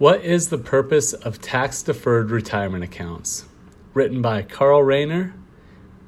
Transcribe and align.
What 0.00 0.24
is 0.24 0.48
the 0.48 0.56
purpose 0.56 1.12
of 1.12 1.42
tax 1.42 1.82
deferred 1.82 2.30
retirement 2.30 2.82
accounts? 2.82 3.44
Written 3.92 4.22
by 4.22 4.40
Carl 4.40 4.82
Rayner, 4.82 5.34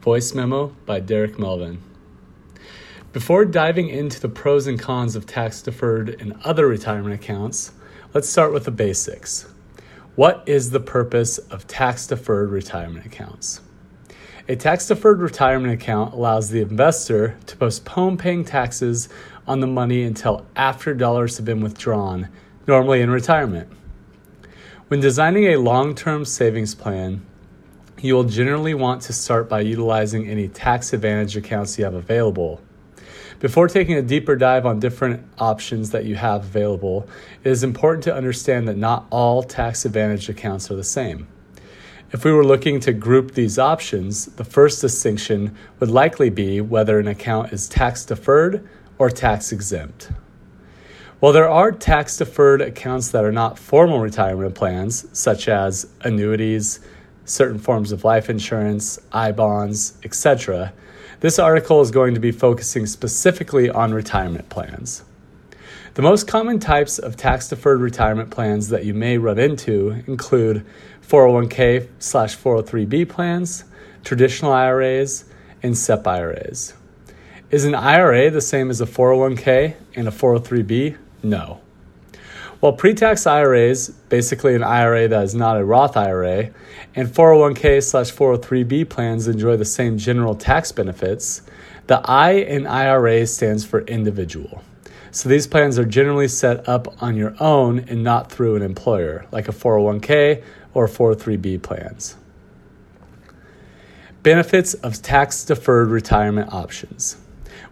voice 0.00 0.32
memo 0.32 0.68
by 0.86 0.98
Derek 0.98 1.38
Melvin. 1.38 1.82
Before 3.12 3.44
diving 3.44 3.90
into 3.90 4.18
the 4.18 4.30
pros 4.30 4.66
and 4.66 4.80
cons 4.80 5.14
of 5.14 5.26
tax 5.26 5.60
deferred 5.60 6.08
and 6.08 6.32
other 6.42 6.66
retirement 6.66 7.14
accounts, 7.14 7.72
let's 8.14 8.30
start 8.30 8.54
with 8.54 8.64
the 8.64 8.70
basics. 8.70 9.46
What 10.14 10.42
is 10.46 10.70
the 10.70 10.80
purpose 10.80 11.36
of 11.36 11.66
tax 11.66 12.06
deferred 12.06 12.48
retirement 12.48 13.04
accounts? 13.04 13.60
A 14.48 14.56
tax 14.56 14.88
deferred 14.88 15.20
retirement 15.20 15.74
account 15.74 16.14
allows 16.14 16.48
the 16.48 16.62
investor 16.62 17.36
to 17.44 17.58
postpone 17.58 18.16
paying 18.16 18.42
taxes 18.42 19.10
on 19.46 19.60
the 19.60 19.66
money 19.66 20.02
until 20.02 20.46
after 20.56 20.94
dollars 20.94 21.36
have 21.36 21.44
been 21.44 21.60
withdrawn, 21.60 22.30
normally 22.66 23.02
in 23.02 23.10
retirement. 23.10 23.70
When 24.92 25.00
designing 25.00 25.46
a 25.46 25.56
long 25.56 25.94
term 25.94 26.26
savings 26.26 26.74
plan, 26.74 27.24
you 28.02 28.12
will 28.12 28.24
generally 28.24 28.74
want 28.74 29.00
to 29.04 29.14
start 29.14 29.48
by 29.48 29.62
utilizing 29.62 30.28
any 30.28 30.48
tax 30.48 30.92
advantage 30.92 31.34
accounts 31.34 31.78
you 31.78 31.84
have 31.84 31.94
available. 31.94 32.60
Before 33.40 33.68
taking 33.68 33.96
a 33.96 34.02
deeper 34.02 34.36
dive 34.36 34.66
on 34.66 34.80
different 34.80 35.24
options 35.38 35.92
that 35.92 36.04
you 36.04 36.16
have 36.16 36.44
available, 36.44 37.08
it 37.42 37.48
is 37.48 37.64
important 37.64 38.04
to 38.04 38.14
understand 38.14 38.68
that 38.68 38.76
not 38.76 39.06
all 39.08 39.42
tax 39.42 39.86
advantage 39.86 40.28
accounts 40.28 40.70
are 40.70 40.76
the 40.76 40.84
same. 40.84 41.26
If 42.10 42.26
we 42.26 42.32
were 42.32 42.44
looking 42.44 42.78
to 42.80 42.92
group 42.92 43.32
these 43.32 43.58
options, 43.58 44.26
the 44.26 44.44
first 44.44 44.82
distinction 44.82 45.56
would 45.80 45.90
likely 45.90 46.28
be 46.28 46.60
whether 46.60 46.98
an 46.98 47.08
account 47.08 47.54
is 47.54 47.66
tax 47.66 48.04
deferred 48.04 48.68
or 48.98 49.08
tax 49.08 49.52
exempt. 49.52 50.10
While 51.22 51.32
there 51.32 51.48
are 51.48 51.70
tax 51.70 52.16
deferred 52.16 52.60
accounts 52.60 53.12
that 53.12 53.24
are 53.24 53.30
not 53.30 53.56
formal 53.56 54.00
retirement 54.00 54.56
plans, 54.56 55.06
such 55.16 55.46
as 55.46 55.86
annuities, 56.00 56.80
certain 57.24 57.60
forms 57.60 57.92
of 57.92 58.02
life 58.02 58.28
insurance, 58.28 58.98
I 59.12 59.30
bonds, 59.30 59.96
etc., 60.02 60.72
this 61.20 61.38
article 61.38 61.80
is 61.80 61.92
going 61.92 62.14
to 62.14 62.20
be 62.20 62.32
focusing 62.32 62.86
specifically 62.86 63.70
on 63.70 63.94
retirement 63.94 64.48
plans. 64.48 65.04
The 65.94 66.02
most 66.02 66.26
common 66.26 66.58
types 66.58 66.98
of 66.98 67.16
tax 67.16 67.48
deferred 67.48 67.80
retirement 67.80 68.32
plans 68.32 68.70
that 68.70 68.84
you 68.84 68.92
may 68.92 69.16
run 69.16 69.38
into 69.38 70.02
include 70.08 70.66
401k 71.08 71.86
slash 72.00 72.36
403b 72.36 73.08
plans, 73.08 73.62
traditional 74.02 74.52
IRAs, 74.52 75.26
and 75.62 75.78
SEP 75.78 76.04
IRAs. 76.04 76.74
Is 77.52 77.64
an 77.64 77.76
IRA 77.76 78.28
the 78.28 78.40
same 78.40 78.70
as 78.70 78.80
a 78.80 78.86
401k 78.86 79.76
and 79.94 80.08
a 80.08 80.10
403b? 80.10 80.96
No. 81.22 81.60
While 82.60 82.74
pre 82.74 82.94
tax 82.94 83.26
IRAs, 83.26 83.88
basically 84.08 84.54
an 84.54 84.62
IRA 84.62 85.08
that 85.08 85.24
is 85.24 85.34
not 85.34 85.58
a 85.58 85.64
Roth 85.64 85.96
IRA, 85.96 86.50
and 86.94 87.08
401k 87.08 87.82
slash 87.82 88.12
403b 88.12 88.88
plans 88.88 89.26
enjoy 89.26 89.56
the 89.56 89.64
same 89.64 89.98
general 89.98 90.34
tax 90.34 90.70
benefits, 90.70 91.42
the 91.88 92.00
I 92.04 92.32
in 92.32 92.66
IRA 92.66 93.26
stands 93.26 93.64
for 93.64 93.80
individual. 93.82 94.62
So 95.10 95.28
these 95.28 95.46
plans 95.46 95.78
are 95.78 95.84
generally 95.84 96.28
set 96.28 96.68
up 96.68 97.02
on 97.02 97.16
your 97.16 97.34
own 97.40 97.80
and 97.80 98.02
not 98.02 98.30
through 98.30 98.56
an 98.56 98.62
employer, 98.62 99.26
like 99.32 99.48
a 99.48 99.52
401k 99.52 100.42
or 100.72 100.86
403b 100.86 101.62
plans. 101.62 102.16
Benefits 104.22 104.74
of 104.74 105.02
tax 105.02 105.44
deferred 105.44 105.88
retirement 105.88 106.52
options. 106.52 107.16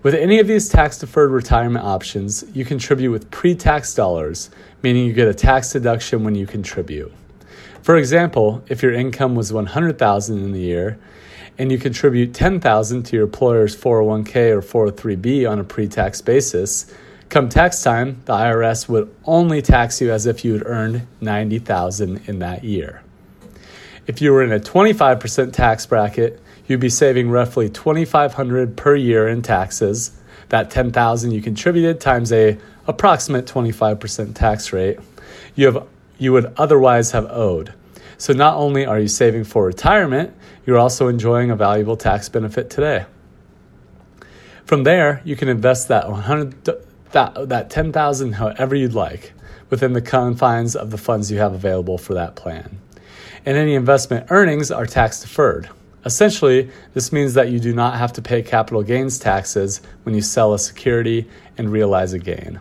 With 0.02 0.14
any 0.14 0.38
of 0.38 0.46
these 0.46 0.68
tax 0.68 0.98
deferred 0.98 1.30
retirement 1.30 1.84
options, 1.84 2.44
you 2.54 2.64
contribute 2.64 3.10
with 3.10 3.30
pre 3.30 3.54
tax 3.54 3.94
dollars, 3.94 4.50
meaning 4.82 5.06
you 5.06 5.12
get 5.12 5.28
a 5.28 5.34
tax 5.34 5.72
deduction 5.72 6.24
when 6.24 6.34
you 6.34 6.46
contribute. 6.46 7.12
For 7.82 7.96
example, 7.96 8.62
if 8.68 8.82
your 8.82 8.92
income 8.92 9.34
was 9.34 9.52
100,000 9.52 10.38
in 10.38 10.52
the 10.52 10.60
year 10.60 10.98
and 11.58 11.70
you 11.70 11.78
contribute 11.78 12.32
10,000 12.32 13.02
to 13.04 13.16
your 13.16 13.24
employer's 13.24 13.76
401k 13.76 14.50
or 14.50 14.62
403b 14.62 15.50
on 15.50 15.58
a 15.58 15.64
pre-tax 15.64 16.20
basis, 16.20 16.92
come 17.28 17.48
tax 17.48 17.82
time, 17.82 18.22
the 18.24 18.32
IRS 18.32 18.88
would 18.88 19.14
only 19.24 19.60
tax 19.60 20.00
you 20.00 20.12
as 20.12 20.26
if 20.26 20.44
you 20.44 20.54
had 20.54 20.66
earned 20.66 21.06
90,000 21.20 22.22
in 22.26 22.38
that 22.38 22.64
year. 22.64 23.02
If 24.06 24.20
you 24.20 24.32
were 24.32 24.42
in 24.42 24.52
a 24.52 24.60
25% 24.60 25.52
tax 25.52 25.86
bracket, 25.86 26.40
you'd 26.70 26.80
be 26.80 26.88
saving 26.88 27.28
roughly 27.28 27.68
2500 27.68 28.76
per 28.76 28.94
year 28.94 29.26
in 29.26 29.42
taxes. 29.42 30.12
That 30.50 30.70
10,000 30.70 31.32
you 31.32 31.42
contributed 31.42 32.00
times 32.00 32.32
a 32.32 32.58
approximate 32.86 33.46
25% 33.46 34.34
tax 34.34 34.72
rate 34.72 34.98
you 35.54 35.66
have 35.66 35.86
you 36.18 36.32
would 36.32 36.52
otherwise 36.56 37.12
have 37.12 37.26
owed. 37.30 37.72
So 38.18 38.34
not 38.34 38.56
only 38.56 38.84
are 38.84 39.00
you 39.00 39.08
saving 39.08 39.44
for 39.44 39.64
retirement, 39.64 40.34
you're 40.66 40.78
also 40.78 41.08
enjoying 41.08 41.50
a 41.50 41.56
valuable 41.56 41.96
tax 41.96 42.28
benefit 42.28 42.68
today. 42.68 43.06
From 44.66 44.84
there, 44.84 45.22
you 45.24 45.34
can 45.34 45.48
invest 45.48 45.88
that 45.88 46.08
100 46.08 46.64
that, 47.12 47.48
that 47.48 47.70
10,000 47.70 48.32
however 48.32 48.76
you'd 48.76 48.92
like 48.92 49.32
within 49.70 49.94
the 49.94 50.02
confines 50.02 50.76
of 50.76 50.90
the 50.90 50.98
funds 50.98 51.30
you 51.30 51.38
have 51.38 51.54
available 51.54 51.98
for 51.98 52.14
that 52.14 52.36
plan. 52.36 52.78
And 53.46 53.56
any 53.56 53.74
investment 53.74 54.26
earnings 54.30 54.70
are 54.70 54.86
tax 54.86 55.20
deferred. 55.20 55.70
Essentially, 56.04 56.70
this 56.94 57.12
means 57.12 57.34
that 57.34 57.50
you 57.50 57.60
do 57.60 57.74
not 57.74 57.98
have 57.98 58.12
to 58.14 58.22
pay 58.22 58.42
capital 58.42 58.82
gains 58.82 59.18
taxes 59.18 59.80
when 60.04 60.14
you 60.14 60.22
sell 60.22 60.54
a 60.54 60.58
security 60.58 61.28
and 61.58 61.70
realize 61.70 62.12
a 62.12 62.18
gain. 62.18 62.60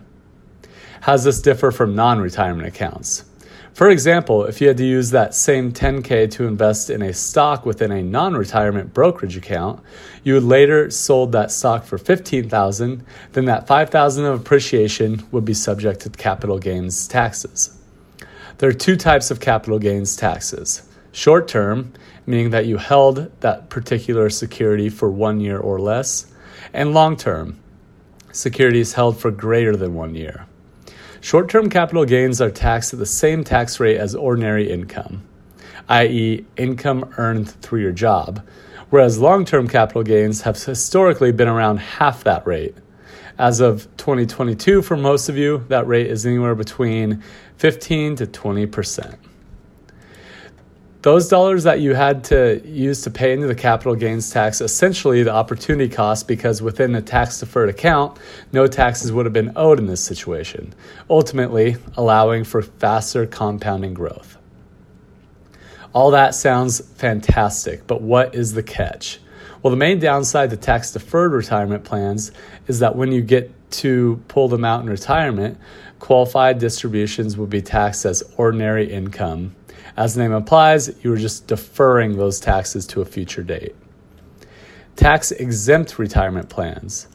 How 1.00 1.12
does 1.12 1.24
this 1.24 1.40
differ 1.40 1.70
from 1.70 1.94
non 1.94 2.20
retirement 2.20 2.68
accounts? 2.68 3.24
For 3.72 3.88
example, 3.88 4.44
if 4.44 4.60
you 4.60 4.68
had 4.68 4.76
to 4.78 4.84
use 4.84 5.10
that 5.10 5.34
same 5.34 5.72
10K 5.72 6.30
to 6.32 6.46
invest 6.46 6.90
in 6.90 7.00
a 7.00 7.14
stock 7.14 7.64
within 7.64 7.90
a 7.92 8.02
non-retirement 8.02 8.92
brokerage 8.92 9.36
account, 9.36 9.80
you 10.22 10.34
would 10.34 10.42
later 10.42 10.90
sold 10.90 11.32
that 11.32 11.50
stock 11.50 11.84
for 11.84 11.96
15,000, 11.96 13.04
then 13.32 13.44
that 13.46 13.66
5,000 13.66 14.24
of 14.26 14.38
appreciation 14.38 15.26
would 15.30 15.44
be 15.44 15.54
subject 15.54 16.00
to 16.00 16.10
capital 16.10 16.58
gains 16.58 17.08
taxes. 17.08 17.74
There 18.58 18.68
are 18.68 18.74
two 18.74 18.96
types 18.96 19.30
of 19.30 19.40
capital 19.40 19.78
gains 19.78 20.14
taxes. 20.16 20.82
Short 21.12 21.48
term, 21.48 21.92
meaning 22.24 22.50
that 22.50 22.66
you 22.66 22.76
held 22.76 23.30
that 23.40 23.68
particular 23.68 24.30
security 24.30 24.88
for 24.88 25.10
one 25.10 25.40
year 25.40 25.58
or 25.58 25.80
less, 25.80 26.26
and 26.72 26.94
long 26.94 27.16
term, 27.16 27.58
securities 28.30 28.92
held 28.92 29.18
for 29.18 29.32
greater 29.32 29.74
than 29.74 29.94
one 29.94 30.14
year. 30.14 30.46
Short 31.20 31.48
term 31.48 31.68
capital 31.68 32.04
gains 32.04 32.40
are 32.40 32.50
taxed 32.50 32.92
at 32.92 33.00
the 33.00 33.06
same 33.06 33.42
tax 33.42 33.80
rate 33.80 33.96
as 33.96 34.14
ordinary 34.14 34.70
income, 34.70 35.24
i.e., 35.88 36.46
income 36.56 37.12
earned 37.18 37.50
through 37.50 37.80
your 37.80 37.92
job, 37.92 38.46
whereas 38.90 39.18
long 39.18 39.44
term 39.44 39.66
capital 39.66 40.04
gains 40.04 40.42
have 40.42 40.62
historically 40.62 41.32
been 41.32 41.48
around 41.48 41.78
half 41.78 42.22
that 42.22 42.46
rate. 42.46 42.76
As 43.36 43.58
of 43.58 43.84
2022, 43.96 44.82
for 44.82 44.96
most 44.96 45.28
of 45.28 45.36
you, 45.36 45.64
that 45.68 45.88
rate 45.88 46.06
is 46.06 46.24
anywhere 46.24 46.54
between 46.54 47.22
15 47.56 48.16
to 48.16 48.26
20 48.26 48.66
percent 48.66 49.18
those 51.02 51.28
dollars 51.28 51.64
that 51.64 51.80
you 51.80 51.94
had 51.94 52.24
to 52.24 52.60
use 52.64 53.02
to 53.02 53.10
pay 53.10 53.32
into 53.32 53.46
the 53.46 53.54
capital 53.54 53.94
gains 53.94 54.30
tax, 54.30 54.60
essentially 54.60 55.22
the 55.22 55.32
opportunity 55.32 55.88
cost, 55.88 56.28
because 56.28 56.60
within 56.60 56.94
a 56.94 57.00
tax 57.00 57.40
deferred 57.40 57.70
account, 57.70 58.18
no 58.52 58.66
taxes 58.66 59.10
would 59.10 59.24
have 59.24 59.32
been 59.32 59.52
owed 59.56 59.78
in 59.78 59.86
this 59.86 60.04
situation, 60.04 60.74
ultimately 61.08 61.76
allowing 61.96 62.44
for 62.44 62.60
faster 62.60 63.24
compounding 63.26 63.94
growth. 63.94 64.36
All 65.94 66.10
that 66.10 66.34
sounds 66.34 66.80
fantastic, 66.96 67.86
but 67.86 68.02
what 68.02 68.34
is 68.34 68.52
the 68.52 68.62
catch? 68.62 69.20
Well, 69.62 69.70
the 69.70 69.78
main 69.78 70.00
downside 70.00 70.50
to 70.50 70.56
tax 70.56 70.92
deferred 70.92 71.32
retirement 71.32 71.84
plans 71.84 72.30
is 72.66 72.78
that 72.80 72.94
when 72.94 73.10
you 73.10 73.22
get 73.22 73.50
to 73.70 74.22
pull 74.28 74.48
them 74.48 74.64
out 74.64 74.82
in 74.82 74.88
retirement, 74.88 75.58
qualified 75.98 76.58
distributions 76.58 77.36
will 77.36 77.46
be 77.46 77.62
taxed 77.62 78.04
as 78.04 78.22
ordinary 78.36 78.90
income 78.90 79.54
as 79.96 80.14
the 80.14 80.22
name 80.22 80.32
implies, 80.32 80.90
you 81.02 81.12
are 81.12 81.18
just 81.18 81.46
deferring 81.46 82.16
those 82.16 82.40
taxes 82.40 82.86
to 82.88 83.00
a 83.00 83.04
future 83.04 83.42
date. 83.42 83.74
Tax 84.96 85.32
exempt 85.32 85.98
retirement 85.98 86.48
plans. 86.48 87.08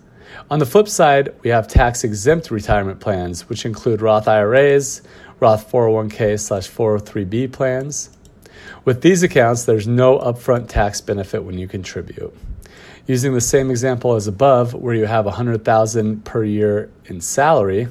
On 0.50 0.60
the 0.60 0.66
flip 0.66 0.88
side, 0.88 1.34
we 1.44 1.50
have 1.50 1.68
tax 1.68 2.04
exempt 2.04 2.52
retirement 2.52 3.00
plans, 3.00 3.48
which 3.48 3.66
include 3.66 4.02
Roth 4.02 4.28
IRAs, 4.28 5.02
Roth 5.40 5.72
401k 5.72 6.40
slash 6.40 6.70
403b 6.70 7.52
plans. 7.52 8.10
With 8.84 9.02
these 9.02 9.24
accounts, 9.24 9.66
there's 9.66 9.88
no 9.88 10.20
upfront 10.20 10.68
tax 10.68 11.02
benefit 11.02 11.44
when 11.44 11.58
you 11.58 11.68
contribute. 11.68 12.34
Using 13.08 13.34
the 13.34 13.42
same 13.42 13.70
example 13.70 14.16
as 14.16 14.28
above, 14.28 14.74
where 14.74 14.96
you 14.96 15.06
have 15.06 15.26
100,000 15.26 16.26
per 16.26 16.44
year 16.44 16.90
in 17.06 17.22
salary, 17.22 17.88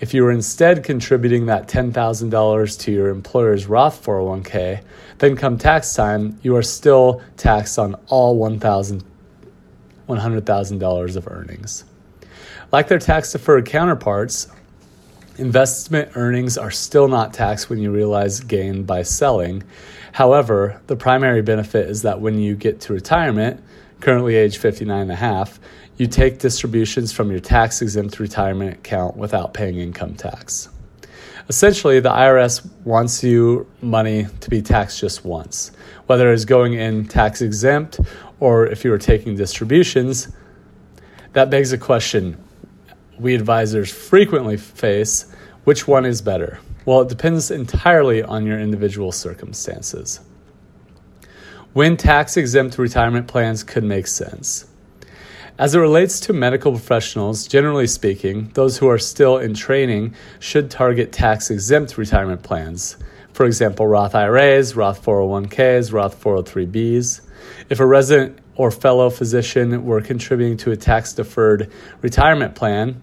if 0.00 0.14
you 0.14 0.22
were 0.22 0.30
instead 0.30 0.82
contributing 0.82 1.44
that 1.46 1.68
$10,000 1.68 2.80
to 2.80 2.92
your 2.92 3.10
employer's 3.10 3.66
Roth 3.66 4.02
401k, 4.04 4.82
then 5.18 5.36
come 5.36 5.58
tax 5.58 5.94
time, 5.94 6.38
you 6.42 6.56
are 6.56 6.62
still 6.62 7.20
taxed 7.36 7.78
on 7.78 7.94
all 8.06 8.38
$100,000 8.38 11.16
of 11.16 11.28
earnings. 11.28 11.84
Like 12.72 12.88
their 12.88 12.98
tax 12.98 13.32
deferred 13.32 13.66
counterparts, 13.66 14.48
Investment 15.36 16.12
earnings 16.14 16.56
are 16.56 16.70
still 16.70 17.08
not 17.08 17.34
taxed 17.34 17.68
when 17.68 17.80
you 17.80 17.90
realize 17.90 18.38
gain 18.38 18.84
by 18.84 19.02
selling. 19.02 19.64
However, 20.12 20.80
the 20.86 20.94
primary 20.94 21.42
benefit 21.42 21.90
is 21.90 22.02
that 22.02 22.20
when 22.20 22.38
you 22.38 22.54
get 22.54 22.80
to 22.82 22.92
retirement, 22.92 23.60
currently 24.00 24.36
age 24.36 24.58
59 24.58 25.02
and 25.02 25.12
a 25.12 25.16
half, 25.16 25.60
you 25.96 26.06
take 26.06 26.38
distributions 26.38 27.12
from 27.12 27.30
your 27.30 27.40
tax 27.40 27.80
exempt 27.80 28.18
retirement 28.18 28.74
account 28.74 29.16
without 29.16 29.54
paying 29.54 29.78
income 29.78 30.14
tax. 30.14 30.68
Essentially, 31.48 32.00
the 32.00 32.10
IRS 32.10 32.66
wants 32.84 33.22
you 33.22 33.66
money 33.82 34.26
to 34.40 34.50
be 34.50 34.62
taxed 34.62 34.98
just 34.98 35.24
once, 35.24 35.72
whether 36.06 36.32
it's 36.32 36.44
going 36.44 36.74
in 36.74 37.06
tax 37.06 37.42
exempt 37.42 38.00
or 38.40 38.66
if 38.66 38.84
you 38.84 38.92
are 38.92 38.98
taking 38.98 39.36
distributions. 39.36 40.28
That 41.34 41.50
begs 41.50 41.72
a 41.72 41.78
question 41.78 42.42
we 43.18 43.34
advisors 43.34 43.92
frequently 43.92 44.56
face 44.56 45.32
which 45.64 45.86
one 45.88 46.04
is 46.04 46.20
better? 46.20 46.58
Well, 46.84 47.00
it 47.00 47.08
depends 47.08 47.50
entirely 47.50 48.22
on 48.22 48.44
your 48.44 48.58
individual 48.58 49.12
circumstances. 49.12 50.20
When 51.74 51.96
tax 51.96 52.36
exempt 52.36 52.78
retirement 52.78 53.26
plans 53.26 53.64
could 53.64 53.82
make 53.82 54.06
sense. 54.06 54.64
As 55.58 55.74
it 55.74 55.80
relates 55.80 56.20
to 56.20 56.32
medical 56.32 56.70
professionals, 56.70 57.48
generally 57.48 57.88
speaking, 57.88 58.52
those 58.54 58.78
who 58.78 58.86
are 58.88 58.96
still 58.96 59.38
in 59.38 59.54
training 59.54 60.14
should 60.38 60.70
target 60.70 61.10
tax 61.10 61.50
exempt 61.50 61.98
retirement 61.98 62.44
plans. 62.44 62.96
For 63.32 63.44
example, 63.44 63.88
Roth 63.88 64.14
IRAs, 64.14 64.76
Roth 64.76 65.04
401ks, 65.04 65.92
Roth 65.92 66.22
403bs. 66.22 67.22
If 67.68 67.80
a 67.80 67.86
resident 67.86 68.38
or 68.54 68.70
fellow 68.70 69.10
physician 69.10 69.84
were 69.84 70.00
contributing 70.00 70.56
to 70.58 70.70
a 70.70 70.76
tax 70.76 71.12
deferred 71.12 71.72
retirement 72.02 72.54
plan, 72.54 73.02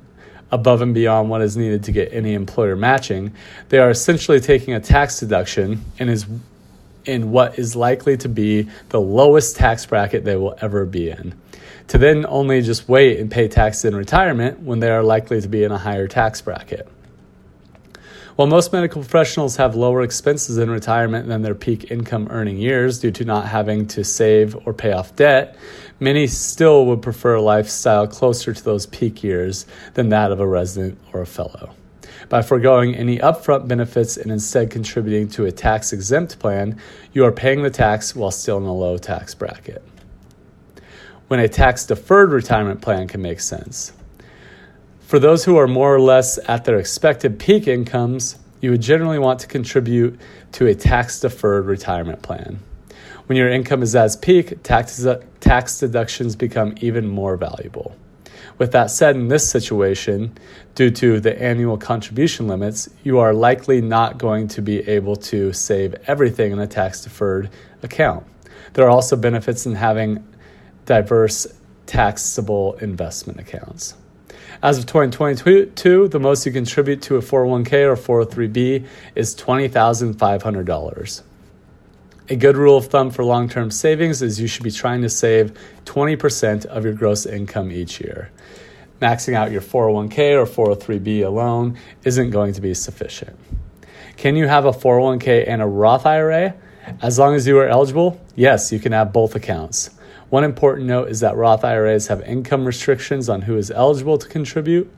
above 0.49 0.81
and 0.81 0.93
beyond 0.93 1.29
what 1.29 1.41
is 1.41 1.57
needed 1.57 1.83
to 1.83 1.91
get 1.91 2.13
any 2.13 2.35
employer 2.35 2.77
matching, 2.77 3.33
they 3.67 3.79
are 3.79 3.89
essentially 3.89 4.39
taking 4.39 4.73
a 4.73 4.79
tax 4.79 5.19
deduction 5.19 5.83
and 5.99 6.09
is 6.09 6.25
in 7.05 7.31
what 7.31 7.57
is 7.57 7.75
likely 7.75 8.17
to 8.17 8.29
be 8.29 8.69
the 8.89 9.01
lowest 9.01 9.55
tax 9.55 9.85
bracket 9.85 10.23
they 10.23 10.35
will 10.35 10.55
ever 10.61 10.85
be 10.85 11.09
in 11.09 11.33
to 11.91 11.97
then 11.97 12.25
only 12.29 12.61
just 12.61 12.87
wait 12.87 13.19
and 13.19 13.29
pay 13.29 13.49
taxes 13.49 13.83
in 13.83 13.93
retirement 13.93 14.61
when 14.61 14.79
they 14.79 14.89
are 14.89 15.03
likely 15.03 15.41
to 15.41 15.49
be 15.49 15.65
in 15.65 15.73
a 15.73 15.77
higher 15.77 16.07
tax 16.07 16.39
bracket. 16.41 16.87
While 18.37 18.47
most 18.47 18.71
medical 18.71 19.01
professionals 19.01 19.57
have 19.57 19.75
lower 19.75 20.01
expenses 20.01 20.57
in 20.57 20.69
retirement 20.69 21.27
than 21.27 21.41
their 21.41 21.53
peak 21.53 21.91
income 21.91 22.29
earning 22.31 22.57
years 22.57 22.99
due 22.99 23.11
to 23.11 23.25
not 23.25 23.45
having 23.45 23.87
to 23.87 24.05
save 24.05 24.55
or 24.65 24.73
pay 24.73 24.93
off 24.93 25.17
debt, 25.17 25.57
many 25.99 26.27
still 26.27 26.85
would 26.85 27.01
prefer 27.01 27.35
a 27.35 27.41
lifestyle 27.41 28.07
closer 28.07 28.53
to 28.53 28.63
those 28.63 28.85
peak 28.85 29.21
years 29.21 29.65
than 29.95 30.07
that 30.09 30.31
of 30.31 30.39
a 30.39 30.47
resident 30.47 30.97
or 31.11 31.19
a 31.19 31.25
fellow. 31.25 31.75
By 32.29 32.41
foregoing 32.41 32.95
any 32.95 33.17
upfront 33.19 33.67
benefits 33.67 34.17
and 34.17 34.31
instead 34.31 34.69
contributing 34.69 35.27
to 35.29 35.45
a 35.45 35.51
tax 35.51 35.93
exempt 35.93 36.39
plan, 36.39 36.79
you 37.13 37.25
are 37.25 37.31
paying 37.31 37.63
the 37.63 37.69
tax 37.69 38.15
while 38.15 38.31
still 38.31 38.57
in 38.57 38.63
a 38.63 38.73
low 38.73 38.97
tax 38.97 39.33
bracket 39.35 39.83
when 41.31 41.39
a 41.39 41.47
tax 41.47 41.85
deferred 41.85 42.29
retirement 42.29 42.81
plan 42.81 43.07
can 43.07 43.21
make 43.21 43.39
sense. 43.39 43.93
For 44.99 45.17
those 45.17 45.45
who 45.45 45.55
are 45.55 45.65
more 45.65 45.95
or 45.95 46.01
less 46.01 46.37
at 46.49 46.65
their 46.65 46.77
expected 46.77 47.39
peak 47.39 47.69
incomes, 47.69 48.37
you 48.59 48.71
would 48.71 48.81
generally 48.81 49.17
want 49.17 49.39
to 49.39 49.47
contribute 49.47 50.19
to 50.51 50.67
a 50.67 50.75
tax 50.75 51.21
deferred 51.21 51.67
retirement 51.67 52.21
plan. 52.21 52.59
When 53.27 53.37
your 53.37 53.49
income 53.49 53.81
is 53.81 53.95
at 53.95 54.07
its 54.07 54.17
peak, 54.17 54.61
tax, 54.63 55.07
tax 55.39 55.79
deductions 55.79 56.35
become 56.35 56.75
even 56.81 57.07
more 57.07 57.37
valuable. 57.37 57.95
With 58.61 58.73
that 58.73 58.91
said, 58.91 59.15
in 59.15 59.27
this 59.27 59.49
situation, 59.49 60.37
due 60.75 60.91
to 60.91 61.19
the 61.19 61.41
annual 61.41 61.79
contribution 61.79 62.47
limits, 62.47 62.87
you 63.03 63.17
are 63.17 63.33
likely 63.33 63.81
not 63.81 64.19
going 64.19 64.49
to 64.49 64.61
be 64.61 64.87
able 64.87 65.15
to 65.15 65.51
save 65.51 65.95
everything 66.05 66.51
in 66.51 66.59
a 66.59 66.67
tax 66.67 67.01
deferred 67.01 67.49
account. 67.81 68.23
There 68.73 68.85
are 68.85 68.91
also 68.91 69.15
benefits 69.15 69.65
in 69.65 69.73
having 69.73 70.23
diverse 70.85 71.47
taxable 71.87 72.73
investment 72.73 73.39
accounts. 73.39 73.95
As 74.61 74.77
of 74.77 74.85
2022, 74.85 76.09
the 76.09 76.19
most 76.19 76.45
you 76.45 76.51
contribute 76.51 77.01
to 77.01 77.15
a 77.15 77.19
401k 77.19 78.07
or 78.07 78.25
403b 78.27 78.85
is 79.15 79.35
$20,500. 79.35 81.23
A 82.31 82.35
good 82.37 82.55
rule 82.55 82.77
of 82.77 82.85
thumb 82.85 83.11
for 83.11 83.25
long 83.25 83.49
term 83.49 83.69
savings 83.71 84.21
is 84.21 84.39
you 84.39 84.47
should 84.47 84.63
be 84.63 84.71
trying 84.71 85.01
to 85.01 85.09
save 85.09 85.51
20% 85.83 86.65
of 86.65 86.85
your 86.85 86.93
gross 86.93 87.25
income 87.25 87.73
each 87.73 87.99
year. 87.99 88.31
Maxing 89.01 89.33
out 89.33 89.51
your 89.51 89.59
401k 89.59 90.41
or 90.41 90.45
403b 90.77 91.25
alone 91.25 91.77
isn't 92.05 92.29
going 92.29 92.53
to 92.53 92.61
be 92.61 92.73
sufficient. 92.73 93.37
Can 94.15 94.37
you 94.37 94.47
have 94.47 94.63
a 94.63 94.71
401k 94.71 95.43
and 95.45 95.61
a 95.61 95.65
Roth 95.65 96.05
IRA? 96.05 96.55
As 97.01 97.19
long 97.19 97.35
as 97.35 97.45
you 97.45 97.57
are 97.57 97.67
eligible, 97.67 98.21
yes, 98.37 98.71
you 98.71 98.79
can 98.79 98.93
have 98.93 99.11
both 99.11 99.35
accounts. 99.35 99.89
One 100.29 100.45
important 100.45 100.87
note 100.87 101.09
is 101.09 101.19
that 101.19 101.35
Roth 101.35 101.65
IRAs 101.65 102.07
have 102.07 102.21
income 102.21 102.63
restrictions 102.63 103.27
on 103.27 103.41
who 103.41 103.57
is 103.57 103.71
eligible 103.71 104.17
to 104.17 104.29
contribute. 104.29 104.89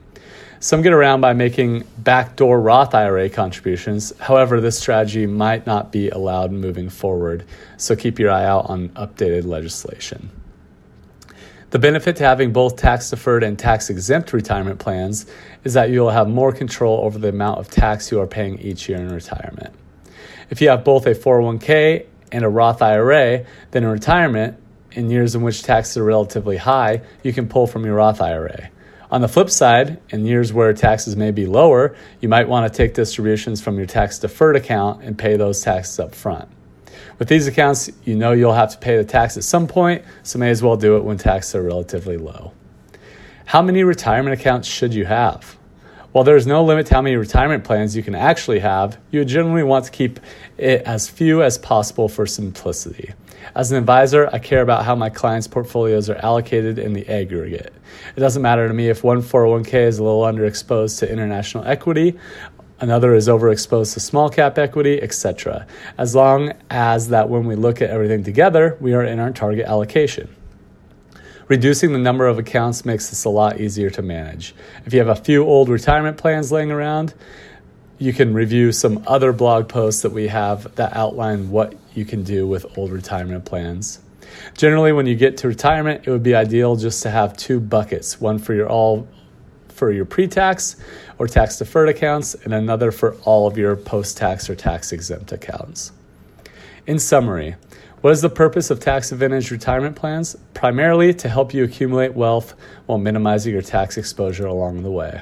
Some 0.63 0.81
get 0.81 0.93
around 0.93 1.19
by 1.19 1.33
making 1.33 1.83
backdoor 1.97 2.61
Roth 2.61 2.95
IRA 2.95 3.29
contributions. 3.29 4.13
However, 4.17 4.61
this 4.61 4.79
strategy 4.79 5.25
might 5.25 5.67
not 5.67 5.91
be 5.91 6.07
allowed 6.07 6.53
moving 6.53 6.87
forward, 6.87 7.43
so 7.75 7.97
keep 7.97 8.17
your 8.17 8.31
eye 8.31 8.45
out 8.45 8.69
on 8.69 8.87
updated 8.91 9.43
legislation. 9.43 10.29
The 11.71 11.79
benefit 11.79 12.15
to 12.15 12.23
having 12.23 12.53
both 12.53 12.77
tax 12.77 13.09
deferred 13.09 13.43
and 13.43 13.59
tax 13.59 13.89
exempt 13.89 14.31
retirement 14.31 14.79
plans 14.79 15.25
is 15.65 15.73
that 15.73 15.89
you'll 15.89 16.11
have 16.11 16.29
more 16.29 16.53
control 16.53 17.01
over 17.03 17.19
the 17.19 17.27
amount 17.27 17.59
of 17.59 17.69
tax 17.69 18.09
you 18.09 18.21
are 18.21 18.25
paying 18.25 18.57
each 18.59 18.87
year 18.87 18.99
in 18.99 19.11
retirement. 19.11 19.75
If 20.49 20.61
you 20.61 20.69
have 20.69 20.85
both 20.85 21.05
a 21.07 21.13
401k 21.13 22.05
and 22.31 22.45
a 22.45 22.47
Roth 22.47 22.81
IRA, 22.81 23.45
then 23.71 23.83
in 23.83 23.89
retirement, 23.89 24.57
in 24.93 25.09
years 25.09 25.35
in 25.35 25.41
which 25.41 25.61
taxes 25.61 25.97
are 25.97 26.05
relatively 26.05 26.55
high, 26.55 27.01
you 27.21 27.33
can 27.33 27.49
pull 27.49 27.67
from 27.67 27.83
your 27.83 27.95
Roth 27.95 28.21
IRA. 28.21 28.69
On 29.13 29.21
the 29.21 29.27
flip 29.27 29.51
side, 29.51 30.01
in 30.09 30.25
years 30.25 30.51
where 30.53 30.73
taxes 30.73 31.15
may 31.15 31.29
be 31.29 31.45
lower, 31.45 31.95
you 32.19 32.27
might 32.27 32.49
want 32.49 32.65
to 32.65 32.75
take 32.75 32.95
distributions 32.95 33.61
from 33.61 33.77
your 33.77 33.85
tax 33.85 34.17
deferred 34.17 34.55
account 34.55 35.03
and 35.03 35.15
pay 35.15 35.37
those 35.37 35.61
taxes 35.61 35.99
up 35.99 36.15
front. 36.15 36.49
With 37.19 37.27
these 37.27 37.45
accounts, 37.45 37.91
you 38.05 38.15
know 38.15 38.31
you'll 38.31 38.55
have 38.55 38.71
to 38.71 38.77
pay 38.79 38.97
the 38.97 39.03
tax 39.03 39.37
at 39.37 39.43
some 39.43 39.67
point, 39.67 40.03
so 40.23 40.39
may 40.39 40.49
as 40.49 40.63
well 40.63 40.77
do 40.77 40.97
it 40.97 41.03
when 41.03 41.19
taxes 41.19 41.53
are 41.53 41.61
relatively 41.61 42.17
low. 42.17 42.53
How 43.45 43.61
many 43.61 43.83
retirement 43.83 44.33
accounts 44.33 44.67
should 44.67 44.95
you 44.95 45.05
have? 45.05 45.59
While 46.11 46.23
there 46.23 46.35
is 46.35 46.47
no 46.47 46.63
limit 46.63 46.87
to 46.87 46.95
how 46.95 47.03
many 47.03 47.15
retirement 47.15 47.63
plans 47.63 47.95
you 47.95 48.01
can 48.01 48.15
actually 48.15 48.59
have, 48.61 48.97
you 49.11 49.23
generally 49.25 49.61
want 49.61 49.85
to 49.85 49.91
keep 49.91 50.19
it 50.57 50.81
as 50.83 51.09
few 51.09 51.43
as 51.43 51.57
possible 51.57 52.07
for 52.07 52.25
simplicity. 52.25 53.13
As 53.55 53.71
an 53.71 53.77
advisor, 53.77 54.29
I 54.31 54.39
care 54.39 54.61
about 54.61 54.85
how 54.85 54.95
my 54.95 55.09
clients' 55.09 55.47
portfolios 55.47 56.09
are 56.09 56.15
allocated 56.17 56.79
in 56.79 56.93
the 56.93 57.07
aggregate. 57.07 57.73
It 58.15 58.19
doesn't 58.19 58.41
matter 58.41 58.67
to 58.67 58.73
me 58.73 58.89
if 58.89 59.03
one 59.03 59.21
401k 59.21 59.73
is 59.73 59.99
a 59.99 60.03
little 60.03 60.21
underexposed 60.21 60.99
to 60.99 61.11
international 61.11 61.65
equity, 61.65 62.17
another 62.79 63.13
is 63.13 63.27
overexposed 63.27 63.93
to 63.93 63.99
small 63.99 64.29
cap 64.29 64.57
equity, 64.57 65.01
etc. 65.01 65.67
As 65.97 66.15
long 66.15 66.53
as 66.69 67.09
that 67.09 67.29
when 67.29 67.45
we 67.45 67.55
look 67.55 67.81
at 67.81 67.89
everything 67.89 68.23
together, 68.23 68.77
we 68.79 68.93
are 68.93 69.03
in 69.03 69.19
our 69.19 69.31
target 69.31 69.65
allocation. 69.65 70.33
Reducing 71.47 71.91
the 71.91 71.99
number 71.99 72.25
of 72.25 72.39
accounts 72.39 72.85
makes 72.85 73.09
this 73.09 73.25
a 73.25 73.29
lot 73.29 73.59
easier 73.59 73.89
to 73.91 74.01
manage. 74.01 74.55
If 74.85 74.93
you 74.93 74.99
have 74.99 75.09
a 75.09 75.15
few 75.15 75.43
old 75.43 75.69
retirement 75.69 76.17
plans 76.17 76.51
laying 76.51 76.71
around, 76.71 77.13
you 77.97 78.13
can 78.13 78.33
review 78.33 78.71
some 78.71 79.03
other 79.07 79.31
blog 79.31 79.69
posts 79.69 80.01
that 80.01 80.11
we 80.11 80.27
have 80.27 80.75
that 80.75 80.95
outline 80.95 81.49
what 81.49 81.75
you 81.93 82.05
can 82.05 82.23
do 82.23 82.47
with 82.47 82.77
old 82.77 82.91
retirement 82.91 83.45
plans. 83.45 83.99
Generally, 84.57 84.93
when 84.93 85.05
you 85.05 85.15
get 85.15 85.37
to 85.37 85.47
retirement, 85.47 86.07
it 86.07 86.11
would 86.11 86.23
be 86.23 86.35
ideal 86.35 86.75
just 86.75 87.03
to 87.03 87.09
have 87.09 87.37
two 87.37 87.59
buckets 87.59 88.19
one 88.19 88.39
for 88.39 88.53
your 88.53 88.67
all 88.67 89.07
for 89.69 89.91
your 89.91 90.05
pre-tax 90.05 90.75
or 91.17 91.27
tax 91.27 91.57
deferred 91.57 91.89
accounts 91.89 92.35
and 92.35 92.53
another 92.53 92.91
for 92.91 93.15
all 93.23 93.47
of 93.47 93.57
your 93.57 93.75
post-tax 93.75 94.49
or 94.49 94.55
tax 94.55 94.91
exempt 94.91 95.31
accounts. 95.31 95.91
In 96.85 96.99
summary, 96.99 97.55
what 98.01 98.11
is 98.11 98.21
the 98.21 98.29
purpose 98.29 98.69
of 98.69 98.79
tax 98.79 99.11
advantage 99.11 99.49
retirement 99.49 99.95
plans? 99.95 100.35
Primarily 100.53 101.13
to 101.15 101.29
help 101.29 101.53
you 101.53 101.63
accumulate 101.63 102.13
wealth 102.13 102.53
while 102.85 102.97
minimizing 102.97 103.53
your 103.53 103.61
tax 103.61 103.97
exposure 103.97 104.45
along 104.45 104.83
the 104.83 104.91
way. 104.91 105.21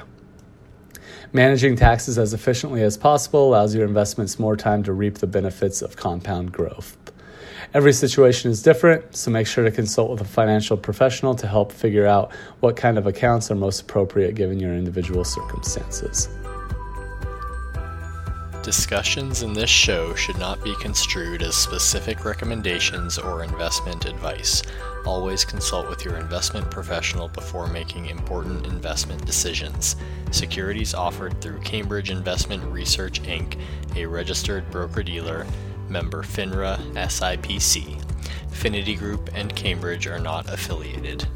Managing 1.34 1.76
taxes 1.76 2.18
as 2.18 2.34
efficiently 2.34 2.82
as 2.82 2.98
possible 2.98 3.48
allows 3.48 3.74
your 3.74 3.86
investments 3.86 4.38
more 4.38 4.54
time 4.54 4.82
to 4.82 4.92
reap 4.92 5.16
the 5.16 5.26
benefits 5.26 5.80
of 5.80 5.96
compound 5.96 6.52
growth. 6.52 6.98
Every 7.72 7.94
situation 7.94 8.50
is 8.50 8.62
different, 8.62 9.16
so 9.16 9.30
make 9.30 9.46
sure 9.46 9.64
to 9.64 9.70
consult 9.70 10.10
with 10.10 10.20
a 10.20 10.26
financial 10.26 10.76
professional 10.76 11.34
to 11.36 11.46
help 11.46 11.72
figure 11.72 12.06
out 12.06 12.34
what 12.60 12.76
kind 12.76 12.98
of 12.98 13.06
accounts 13.06 13.50
are 13.50 13.54
most 13.54 13.80
appropriate 13.80 14.34
given 14.34 14.60
your 14.60 14.74
individual 14.74 15.24
circumstances. 15.24 16.28
Discussions 18.62 19.42
in 19.42 19.52
this 19.54 19.68
show 19.68 20.14
should 20.14 20.38
not 20.38 20.62
be 20.62 20.76
construed 20.76 21.42
as 21.42 21.56
specific 21.56 22.24
recommendations 22.24 23.18
or 23.18 23.42
investment 23.42 24.04
advice. 24.04 24.62
Always 25.04 25.44
consult 25.44 25.88
with 25.90 26.04
your 26.04 26.16
investment 26.16 26.70
professional 26.70 27.26
before 27.26 27.66
making 27.66 28.06
important 28.06 28.64
investment 28.66 29.26
decisions. 29.26 29.96
Securities 30.30 30.94
offered 30.94 31.40
through 31.40 31.58
Cambridge 31.62 32.10
Investment 32.10 32.62
Research 32.62 33.20
Inc., 33.24 33.58
a 33.96 34.06
registered 34.06 34.70
broker 34.70 35.02
dealer, 35.02 35.44
member 35.88 36.22
FINRA 36.22 36.78
SIPC. 36.94 38.00
Finity 38.52 38.94
Group 38.94 39.28
and 39.34 39.56
Cambridge 39.56 40.06
are 40.06 40.20
not 40.20 40.48
affiliated. 40.48 41.26